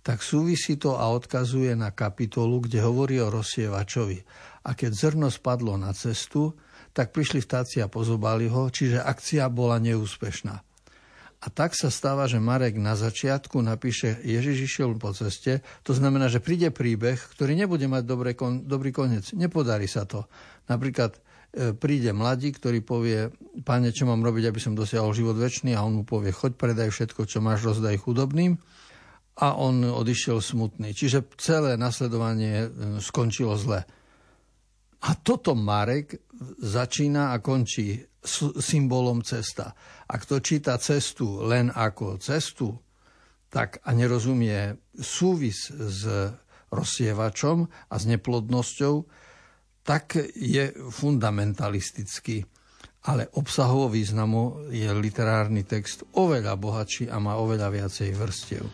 tak 0.00 0.24
súvisí 0.24 0.80
to 0.80 0.96
a 0.96 1.12
odkazuje 1.12 1.76
na 1.76 1.92
kapitolu, 1.92 2.64
kde 2.64 2.80
hovorí 2.80 3.20
o 3.20 3.28
rozsievačovi. 3.28 4.24
A 4.60 4.76
keď 4.76 4.90
zrno 4.92 5.28
spadlo 5.32 5.80
na 5.80 5.90
cestu, 5.96 6.52
tak 6.92 7.14
prišli 7.14 7.40
vtáci 7.40 7.80
a 7.80 7.88
pozobali 7.88 8.50
ho, 8.50 8.68
čiže 8.68 9.00
akcia 9.00 9.48
bola 9.48 9.80
neúspešná. 9.80 10.54
A 11.40 11.48
tak 11.48 11.72
sa 11.72 11.88
stáva, 11.88 12.28
že 12.28 12.36
Marek 12.36 12.76
na 12.76 12.92
začiatku 12.92 13.64
napíše 13.64 14.20
Ježiš 14.20 14.68
išiel 14.68 14.92
po 15.00 15.16
ceste, 15.16 15.64
to 15.80 15.96
znamená, 15.96 16.28
že 16.28 16.44
príde 16.44 16.68
príbeh, 16.68 17.16
ktorý 17.16 17.56
nebude 17.56 17.88
mať 17.88 18.04
dobrý, 18.04 18.36
kon, 18.36 18.68
dobrý 18.68 18.92
koniec. 18.92 19.32
Nepodarí 19.32 19.88
sa 19.88 20.04
to. 20.04 20.28
Napríklad 20.68 21.16
e, 21.16 21.72
príde 21.72 22.12
mladí, 22.12 22.52
ktorý 22.52 22.84
povie, 22.84 23.32
pane, 23.64 23.88
čo 23.88 24.04
mám 24.04 24.20
robiť, 24.20 24.52
aby 24.52 24.60
som 24.60 24.76
dosiahol 24.76 25.16
život 25.16 25.40
väčší 25.40 25.72
a 25.72 25.80
on 25.80 25.96
mu 25.96 26.04
povie, 26.04 26.28
choď 26.28 26.60
predaj 26.60 26.92
všetko, 26.92 27.24
čo 27.24 27.40
máš, 27.40 27.64
rozdaj 27.64 27.96
chudobným 28.04 28.60
a 29.40 29.56
on 29.56 29.80
odišiel 29.80 30.44
smutný. 30.44 30.92
Čiže 30.92 31.24
celé 31.40 31.80
nasledovanie 31.80 32.68
e, 32.68 33.00
skončilo 33.00 33.56
zle. 33.56 33.88
A 35.00 35.16
toto 35.16 35.56
Marek 35.56 36.20
začína 36.60 37.32
a 37.32 37.40
končí 37.40 37.96
symbolom 38.60 39.24
cesta. 39.24 39.72
Ak 40.04 40.28
to 40.28 40.44
číta 40.44 40.76
cestu 40.76 41.40
len 41.40 41.72
ako 41.72 42.20
cestu, 42.20 42.76
tak 43.48 43.80
a 43.82 43.90
nerozumie 43.96 44.76
súvis 44.94 45.72
s 45.72 46.04
rozsievačom 46.70 47.66
a 47.66 47.94
s 47.96 48.04
neplodnosťou, 48.06 48.94
tak 49.82 50.20
je 50.36 50.70
fundamentalistický. 50.92 52.44
Ale 53.08 53.32
obsahovo 53.32 53.88
významu 53.88 54.68
je 54.68 54.86
literárny 54.92 55.64
text 55.64 56.04
oveľa 56.12 56.60
bohatší 56.60 57.08
a 57.08 57.16
má 57.16 57.40
oveľa 57.40 57.72
viacej 57.72 58.12
vrstiev. 58.12 58.64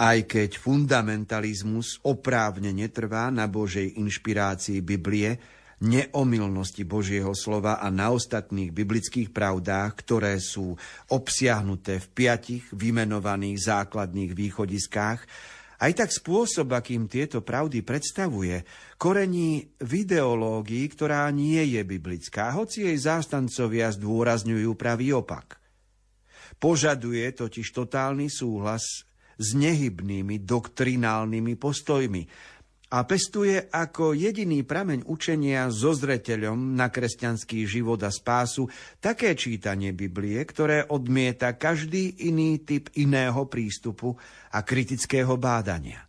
Aj 0.00 0.16
keď 0.24 0.56
fundamentalizmus 0.56 2.00
oprávne 2.08 2.72
netrvá 2.72 3.28
na 3.28 3.44
Božej 3.44 4.00
inšpirácii 4.00 4.80
Biblie, 4.80 5.36
neomilnosti 5.84 6.88
Božieho 6.88 7.36
slova 7.36 7.84
a 7.84 7.92
na 7.92 8.08
ostatných 8.08 8.72
biblických 8.72 9.28
pravdách, 9.28 9.92
ktoré 10.00 10.40
sú 10.40 10.72
obsiahnuté 11.12 12.00
v 12.00 12.06
piatich 12.16 12.64
vymenovaných 12.72 13.60
základných 13.60 14.32
východiskách, 14.32 15.20
aj 15.80 15.92
tak 15.96 16.12
spôsob, 16.12 16.76
akým 16.76 17.04
tieto 17.08 17.44
pravdy 17.44 17.84
predstavuje, 17.84 18.64
korení 19.00 19.68
v 19.80 19.90
ideológii, 20.04 20.84
ktorá 20.92 21.28
nie 21.32 21.60
je 21.76 21.80
biblická, 21.84 22.56
hoci 22.56 22.88
jej 22.88 22.96
zástancovia 23.00 23.92
zdôrazňujú 23.92 24.76
pravý 24.76 25.12
opak. 25.12 25.60
Požaduje 26.60 27.24
totiž 27.32 27.72
totálny 27.72 28.28
súhlas 28.28 29.08
s 29.40 29.56
nehybnými 29.56 30.44
doktrinálnymi 30.44 31.56
postojmi, 31.56 32.22
a 32.90 33.06
pestuje 33.06 33.70
ako 33.70 34.18
jediný 34.18 34.66
prameň 34.66 35.06
učenia 35.06 35.70
so 35.70 35.94
zreteľom 35.94 36.74
na 36.74 36.90
kresťanský 36.90 37.62
život 37.62 38.02
a 38.02 38.10
spásu 38.10 38.66
také 38.98 39.38
čítanie 39.38 39.94
Biblie, 39.94 40.42
ktoré 40.42 40.90
odmieta 40.90 41.54
každý 41.54 42.26
iný 42.26 42.66
typ 42.66 42.90
iného 42.98 43.46
prístupu 43.46 44.18
a 44.50 44.66
kritického 44.66 45.38
bádania. 45.38 46.02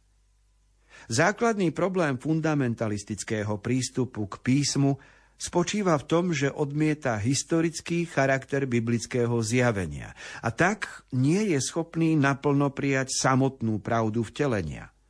Základný 1.06 1.70
problém 1.70 2.18
fundamentalistického 2.18 3.62
prístupu 3.62 4.26
k 4.26 4.42
písmu 4.42 4.98
spočíva 5.42 5.98
v 5.98 6.06
tom, 6.06 6.26
že 6.30 6.54
odmieta 6.54 7.18
historický 7.18 8.06
charakter 8.06 8.70
biblického 8.70 9.42
zjavenia 9.42 10.14
a 10.46 10.54
tak 10.54 11.02
nie 11.10 11.50
je 11.50 11.58
schopný 11.58 12.14
naplno 12.14 12.70
prijať 12.70 13.10
samotnú 13.18 13.82
pravdu 13.82 14.22
vtelenia– 14.22 14.94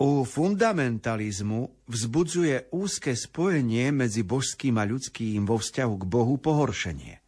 u 0.00 0.24
fundamentalizmu 0.24 1.84
vzbudzuje 1.84 2.72
úzke 2.72 3.12
spojenie 3.12 3.92
medzi 3.92 4.24
božským 4.24 4.80
a 4.80 4.88
ľudským 4.88 5.44
vo 5.44 5.60
vzťahu 5.60 5.94
k 6.00 6.04
Bohu 6.08 6.40
pohoršenie. 6.40 7.20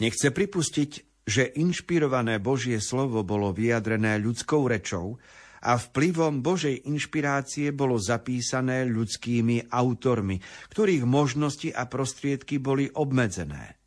Nechce 0.00 0.32
pripustiť, 0.32 0.90
že 1.28 1.52
inšpirované 1.52 2.40
Božie 2.40 2.80
slovo 2.80 3.20
bolo 3.28 3.52
vyjadrené 3.52 4.16
ľudskou 4.24 4.72
rečou 4.72 5.20
a 5.62 5.78
vplyvom 5.78 6.42
Božej 6.42 6.90
inšpirácie 6.90 7.70
bolo 7.70 7.96
zapísané 8.02 8.82
ľudskými 8.90 9.70
autormi, 9.70 10.42
ktorých 10.74 11.06
možnosti 11.06 11.70
a 11.70 11.86
prostriedky 11.86 12.58
boli 12.58 12.90
obmedzené. 12.90 13.78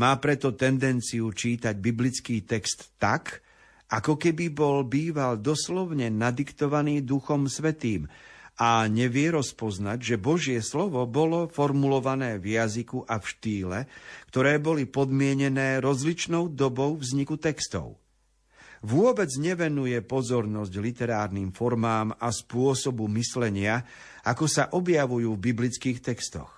Má 0.00 0.16
preto 0.18 0.56
tendenciu 0.56 1.28
čítať 1.30 1.76
biblický 1.76 2.42
text 2.48 2.96
tak, 2.96 3.44
ako 3.92 4.16
keby 4.16 4.50
bol 4.50 4.82
býval 4.88 5.38
doslovne 5.38 6.08
nadiktovaný 6.08 7.04
Duchom 7.04 7.46
Svetým 7.46 8.08
a 8.54 8.86
nevie 8.86 9.34
rozpoznať, 9.34 9.98
že 9.98 10.16
Božie 10.16 10.62
slovo 10.62 11.02
bolo 11.10 11.50
formulované 11.50 12.38
v 12.38 12.54
jazyku 12.58 13.02
a 13.06 13.18
v 13.18 13.24
štýle, 13.26 13.78
ktoré 14.30 14.62
boli 14.62 14.86
podmienené 14.86 15.82
rozličnou 15.82 16.48
dobou 16.54 16.94
vzniku 16.94 17.34
textov. 17.34 17.98
Vôbec 18.84 19.32
nevenuje 19.40 19.96
pozornosť 20.04 20.72
literárnym 20.76 21.56
formám 21.56 22.12
a 22.20 22.28
spôsobu 22.28 23.08
myslenia, 23.16 23.80
ako 24.28 24.44
sa 24.44 24.68
objavujú 24.76 25.32
v 25.32 25.44
biblických 25.52 26.04
textoch. 26.04 26.52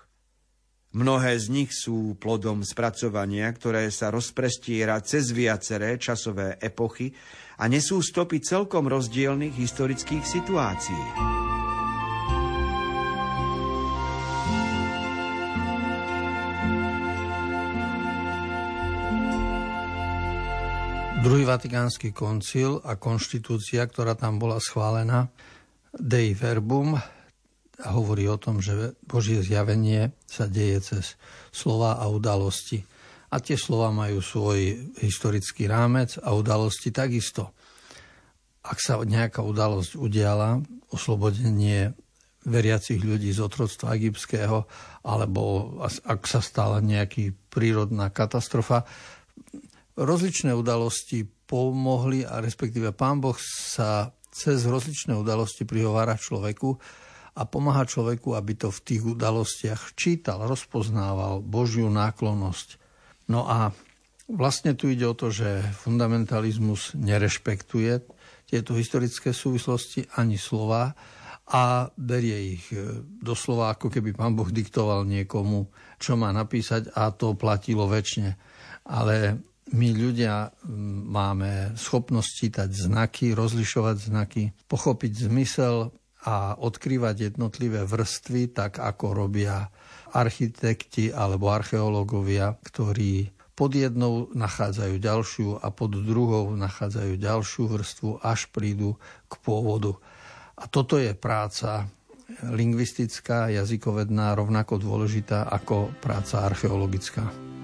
Mnohé 0.91 1.39
z 1.39 1.47
nich 1.53 1.71
sú 1.71 2.19
plodom 2.19 2.67
spracovania, 2.67 3.47
ktoré 3.55 3.87
sa 3.95 4.11
rozprestiera 4.11 4.99
cez 5.07 5.31
viaceré 5.31 6.03
časové 6.03 6.59
epochy 6.59 7.15
a 7.63 7.71
nesú 7.71 8.03
stopy 8.03 8.43
celkom 8.43 8.91
rozdielných 8.91 9.55
historických 9.55 10.25
situácií. 10.27 11.05
Druhý 21.27 21.43
vatikánsky 21.43 22.15
koncil 22.15 22.79
a 22.87 22.95
konštitúcia, 22.95 23.83
ktorá 23.83 24.15
tam 24.15 24.39
bola 24.39 24.63
schválená, 24.63 25.27
Dei 25.91 26.39
Verbum, 26.39 26.95
hovorí 27.83 28.31
o 28.31 28.39
tom, 28.39 28.63
že 28.63 28.95
Božie 29.03 29.43
zjavenie 29.43 30.15
sa 30.23 30.47
deje 30.47 30.79
cez 30.87 31.19
slova 31.51 31.99
a 31.99 32.07
udalosti. 32.07 32.87
A 33.35 33.43
tie 33.43 33.59
slova 33.59 33.91
majú 33.91 34.23
svoj 34.23 34.95
historický 35.03 35.67
rámec 35.67 36.15
a 36.23 36.31
udalosti 36.31 36.95
takisto. 36.95 37.51
Ak 38.63 38.79
sa 38.79 39.03
nejaká 39.03 39.43
udalosť 39.43 39.99
udiala, 39.99 40.63
oslobodenie 40.95 41.91
veriacich 42.47 43.03
ľudí 43.03 43.35
z 43.35 43.43
otroctva 43.43 43.99
egyptského, 43.99 44.63
alebo 45.03 45.75
ak 46.07 46.23
sa 46.31 46.39
stala 46.39 46.79
nejaký 46.79 47.35
prírodná 47.51 48.15
katastrofa, 48.15 48.87
rozličné 49.97 50.53
udalosti 50.53 51.25
pomohli 51.25 52.23
a 52.23 52.39
respektíve 52.45 52.93
pán 52.93 53.19
Boh 53.19 53.37
sa 53.41 54.13
cez 54.29 54.69
rozličné 54.69 55.17
udalosti 55.17 55.65
prihovára 55.65 56.21
človeku, 56.21 56.77
a 57.37 57.43
pomáha 57.45 57.85
človeku, 57.85 58.33
aby 58.33 58.57
to 58.57 58.73
v 58.73 58.81
tých 58.81 59.03
udalostiach 59.05 59.93
čítal, 59.93 60.49
rozpoznával 60.49 61.45
Božiu 61.45 61.93
náklonnosť. 61.93 62.81
No 63.29 63.45
a 63.45 63.77
vlastne 64.25 64.73
tu 64.73 64.89
ide 64.89 65.05
o 65.05 65.13
to, 65.13 65.29
že 65.29 65.61
fundamentalizmus 65.85 66.97
nerešpektuje 66.97 68.09
tieto 68.49 68.73
historické 68.73 69.37
súvislosti 69.37 70.09
ani 70.17 70.41
slova 70.41 70.97
a 71.47 71.93
berie 71.95 72.59
ich 72.59 72.65
e, 72.73 73.05
doslova 73.05 73.77
ako 73.77 73.93
keby 73.93 74.17
pán 74.17 74.35
Boh 74.35 74.49
diktoval 74.51 75.07
niekomu, 75.07 75.71
čo 76.01 76.19
má 76.19 76.33
napísať 76.33 76.91
a 76.97 77.13
to 77.13 77.39
platilo 77.39 77.87
väčšine. 77.87 78.33
Ale 78.87 79.39
my 79.75 79.89
ľudia 79.91 80.55
máme 81.11 81.75
schopnosť 81.75 82.31
čítať 82.31 82.71
znaky, 82.71 83.35
rozlišovať 83.35 83.97
znaky, 83.99 84.43
pochopiť 84.71 85.27
zmysel 85.27 85.91
a 86.27 86.55
odkrývať 86.55 87.35
jednotlivé 87.35 87.83
vrstvy, 87.83 88.55
tak 88.55 88.79
ako 88.79 89.15
robia 89.15 89.67
architekti 90.15 91.11
alebo 91.11 91.51
archeológovia, 91.51 92.55
ktorí 92.63 93.35
pod 93.57 93.73
jednou 93.73 94.29
nachádzajú 94.37 94.95
ďalšiu 95.01 95.49
a 95.59 95.73
pod 95.73 95.97
druhou 95.99 96.53
nachádzajú 96.55 97.17
ďalšiu 97.17 97.65
vrstvu, 97.73 98.11
až 98.21 98.53
prídu 98.53 99.01
k 99.27 99.35
pôvodu. 99.41 99.97
A 100.61 100.69
toto 100.69 101.01
je 101.01 101.17
práca 101.17 101.89
lingvistická, 102.45 103.49
jazykovedná, 103.51 104.37
rovnako 104.37 104.77
dôležitá 104.77 105.49
ako 105.49 105.89
práca 106.05 106.45
archeologická. 106.45 107.56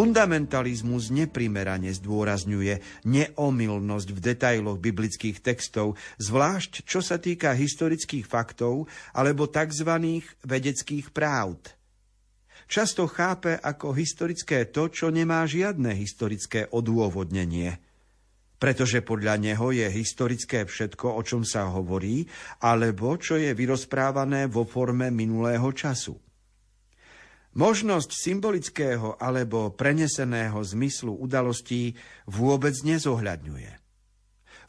Fundamentalizmus 0.00 1.12
neprimerane 1.12 1.92
zdôrazňuje 1.92 3.04
neomilnosť 3.04 4.08
v 4.16 4.18
detailoch 4.32 4.80
biblických 4.80 5.44
textov, 5.44 6.00
zvlášť 6.16 6.88
čo 6.88 7.04
sa 7.04 7.20
týka 7.20 7.52
historických 7.52 8.24
faktov 8.24 8.88
alebo 9.12 9.44
tzv. 9.44 10.24
vedeckých 10.40 11.12
právd. 11.12 11.76
Často 12.64 13.04
chápe 13.12 13.60
ako 13.60 13.92
historické 13.92 14.72
to, 14.72 14.88
čo 14.88 15.12
nemá 15.12 15.44
žiadne 15.44 15.92
historické 15.92 16.72
odôvodnenie. 16.72 17.76
Pretože 18.56 19.04
podľa 19.04 19.36
neho 19.36 19.68
je 19.68 19.84
historické 19.84 20.64
všetko, 20.64 21.12
o 21.12 21.20
čom 21.20 21.44
sa 21.44 21.68
hovorí, 21.68 22.24
alebo 22.64 23.20
čo 23.20 23.36
je 23.36 23.52
vyrozprávané 23.52 24.48
vo 24.48 24.64
forme 24.64 25.12
minulého 25.12 25.68
času. 25.76 26.29
Možnosť 27.50 28.14
symbolického 28.14 29.18
alebo 29.18 29.74
preneseného 29.74 30.62
zmyslu 30.62 31.18
udalostí 31.18 31.98
vôbec 32.30 32.78
nezohľadňuje. 32.86 33.82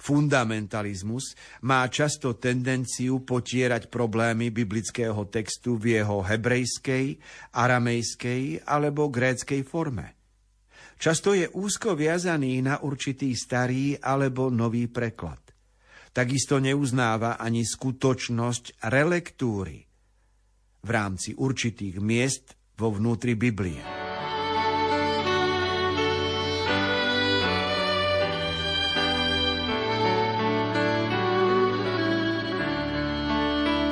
Fundamentalizmus 0.02 1.38
má 1.62 1.86
často 1.86 2.34
tendenciu 2.34 3.22
potierať 3.22 3.86
problémy 3.86 4.50
biblického 4.50 5.30
textu 5.30 5.78
v 5.78 6.02
jeho 6.02 6.26
hebrejskej, 6.26 7.22
aramejskej 7.54 8.66
alebo 8.66 9.14
gréckej 9.14 9.62
forme. 9.62 10.18
Často 10.98 11.38
je 11.38 11.46
úzko 11.54 11.94
viazaný 11.94 12.66
na 12.66 12.82
určitý 12.82 13.30
starý 13.38 13.94
alebo 14.02 14.50
nový 14.50 14.90
preklad. 14.90 15.54
Takisto 16.10 16.58
neuznáva 16.58 17.38
ani 17.38 17.62
skutočnosť 17.62 18.82
relektúry 18.90 19.86
v 20.82 20.90
rámci 20.90 21.38
určitých 21.38 22.02
miest 22.02 22.58
vo 22.82 22.90
vnútri 22.90 23.38
Biblie. 23.38 23.78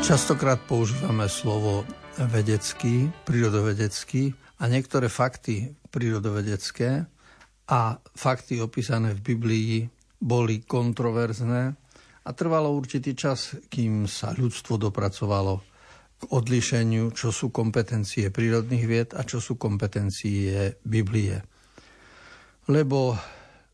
Častokrát 0.02 0.58
používame 0.66 1.30
slovo 1.30 1.86
vedecký, 2.18 3.14
prírodovedecký 3.30 4.34
a 4.58 4.66
niektoré 4.66 5.06
fakty 5.06 5.78
prírodovedecké 5.94 7.06
a 7.70 7.80
fakty 8.18 8.58
opísané 8.58 9.14
v 9.14 9.22
Biblii 9.22 9.86
boli 10.18 10.66
kontroverzné 10.66 11.78
a 12.26 12.30
trvalo 12.34 12.74
určitý 12.74 13.14
čas, 13.14 13.54
kým 13.70 14.10
sa 14.10 14.34
ľudstvo 14.34 14.82
dopracovalo 14.82 15.69
k 16.20 16.24
odlišeniu, 16.28 17.16
čo 17.16 17.32
sú 17.32 17.48
kompetencie 17.48 18.28
prírodných 18.28 18.86
vied 18.86 19.10
a 19.16 19.24
čo 19.24 19.40
sú 19.40 19.56
kompetencie 19.56 20.76
Biblie. 20.84 21.40
Lebo 22.68 23.16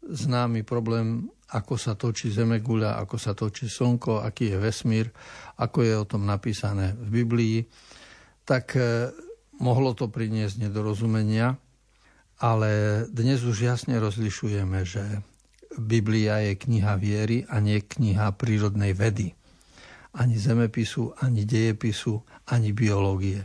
známy 0.05 0.61
problém, 0.61 1.25
ako 1.57 1.73
sa 1.73 1.97
točí 1.97 2.29
Zemeguľa, 2.29 3.01
ako 3.01 3.17
sa 3.17 3.33
točí 3.33 3.65
Slnko, 3.65 4.21
aký 4.21 4.53
je 4.53 4.57
vesmír, 4.61 5.09
ako 5.57 5.79
je 5.81 5.93
o 5.97 6.05
tom 6.05 6.29
napísané 6.29 6.93
v 6.93 7.25
Biblii, 7.25 7.57
tak 8.45 8.77
e, 8.77 9.09
mohlo 9.57 9.97
to 9.97 10.05
priniesť 10.05 10.69
nedorozumenia, 10.69 11.57
ale 12.37 13.03
dnes 13.09 13.41
už 13.41 13.57
jasne 13.65 13.97
rozlišujeme, 13.97 14.85
že 14.85 15.01
Biblia 15.81 16.45
je 16.45 16.53
kniha 16.61 16.93
viery 17.01 17.41
a 17.49 17.57
nie 17.57 17.81
kniha 17.81 18.37
prírodnej 18.37 18.93
vedy 18.93 19.33
ani 20.15 20.39
zemepisu, 20.39 21.19
ani 21.19 21.43
dejepisu, 21.43 22.23
ani 22.47 22.71
biológie. 22.71 23.43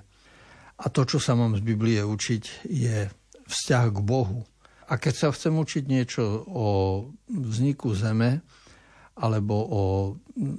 A 0.80 0.88
to, 0.88 1.04
čo 1.04 1.18
sa 1.20 1.36
mám 1.36 1.58
z 1.58 1.62
Biblie 1.66 2.00
učiť, 2.00 2.64
je 2.64 3.10
vzťah 3.50 3.86
k 3.92 3.98
Bohu. 4.00 4.46
A 4.90 4.96
keď 4.96 5.14
sa 5.14 5.28
chcem 5.34 5.54
učiť 5.54 5.84
niečo 5.86 6.22
o 6.48 6.66
vzniku 7.28 7.92
Zeme, 7.92 8.42
alebo 9.20 9.54
o, 9.54 9.84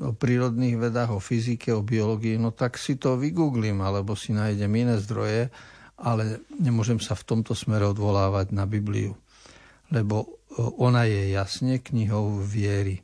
o 0.06 0.12
prírodných 0.13 0.78
vedách, 0.78 1.17
o 1.17 1.24
fyzike, 1.24 1.74
o 1.74 1.82
biológii, 1.82 2.38
no 2.38 2.54
tak 2.54 2.78
si 2.78 3.02
to 3.02 3.17
vygooglím, 3.17 3.82
alebo 3.82 4.13
si 4.13 4.38
nájdem 4.38 4.69
iné 4.69 4.95
zdroje, 5.02 5.50
ale 5.97 6.45
nemôžem 6.62 7.02
sa 7.02 7.17
v 7.17 7.26
tomto 7.26 7.58
smere 7.58 7.89
odvolávať 7.89 8.54
na 8.54 8.69
Bibliu. 8.69 9.17
Lebo 9.89 10.41
ona 10.78 11.10
je 11.10 11.34
jasne 11.34 11.82
knihou 11.82 12.39
viery. 12.45 13.02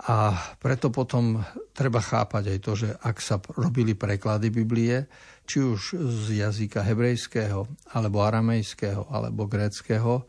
A 0.00 0.32
preto 0.56 0.88
potom 0.88 1.44
treba 1.76 2.00
chápať 2.00 2.56
aj 2.56 2.58
to, 2.64 2.72
že 2.72 2.88
ak 3.04 3.20
sa 3.20 3.36
robili 3.52 3.92
preklady 3.92 4.48
Biblie, 4.48 5.04
či 5.44 5.60
už 5.60 6.00
z 6.00 6.40
jazyka 6.40 6.80
hebrejského, 6.80 7.68
alebo 7.92 8.24
aramejského, 8.24 9.12
alebo 9.12 9.44
gréckého, 9.44 10.24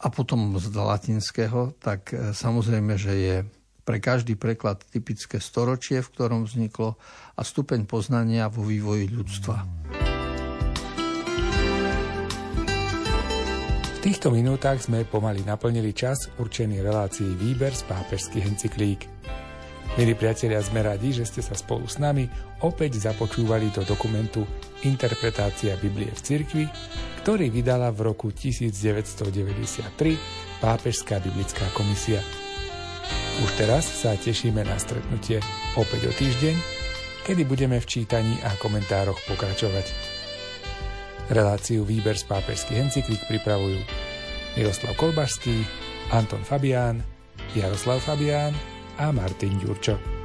a 0.00 0.06
potom 0.08 0.56
z 0.56 0.72
latinského, 0.72 1.76
tak 1.76 2.16
e, 2.16 2.32
samozrejme, 2.32 2.96
že 2.96 3.12
je 3.12 3.36
pre 3.84 4.00
každý 4.00 4.32
preklad 4.32 4.80
typické 4.88 5.36
storočie, 5.42 6.00
v 6.00 6.12
ktorom 6.16 6.48
vzniklo 6.48 6.96
a 7.36 7.40
stupeň 7.44 7.84
poznania 7.84 8.48
vo 8.48 8.64
vývoji 8.64 9.12
ľudstva. 9.12 9.99
V 14.00 14.08
týchto 14.08 14.32
minútach 14.32 14.80
sme 14.80 15.04
pomaly 15.04 15.44
naplnili 15.44 15.92
čas 15.92 16.32
určený 16.40 16.80
relácii 16.80 17.36
Výber 17.36 17.68
z 17.68 17.84
pápežských 17.84 18.48
encyklík. 18.48 19.04
Milí 20.00 20.16
priatelia, 20.16 20.64
sme 20.64 20.80
radi, 20.80 21.12
že 21.12 21.28
ste 21.28 21.44
sa 21.44 21.52
spolu 21.52 21.84
s 21.84 22.00
nami 22.00 22.24
opäť 22.64 22.96
započúvali 22.96 23.68
do 23.68 23.84
dokumentu 23.84 24.48
Interpretácia 24.88 25.76
Biblie 25.76 26.08
v 26.08 26.16
cirkvi, 26.16 26.64
ktorý 27.20 27.52
vydala 27.52 27.92
v 27.92 28.08
roku 28.08 28.32
1993 28.32 29.92
Pápežská 30.64 31.20
biblická 31.20 31.68
komisia. 31.76 32.24
Už 33.44 33.52
teraz 33.60 33.84
sa 33.84 34.16
tešíme 34.16 34.64
na 34.64 34.80
stretnutie 34.80 35.44
opäť 35.76 36.08
o 36.08 36.12
týždeň, 36.16 36.56
kedy 37.28 37.44
budeme 37.44 37.76
v 37.76 37.84
čítaní 37.84 38.32
a 38.48 38.56
komentároch 38.56 39.20
pokračovať. 39.28 40.09
Reláciu 41.30 41.86
Výber 41.86 42.18
z 42.18 42.26
pápežských 42.26 42.90
encyklík 42.90 43.22
pripravujú 43.30 43.78
Miroslav 44.58 44.98
Kolbašský, 44.98 45.62
Anton 46.10 46.42
Fabián, 46.42 47.06
Jaroslav 47.54 48.02
Fabián 48.02 48.50
a 48.98 49.14
Martin 49.14 49.54
Ďurčo. 49.62 50.19